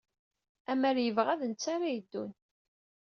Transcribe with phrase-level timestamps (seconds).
[0.71, 2.31] Amer yebɣa d netta ara yeddun.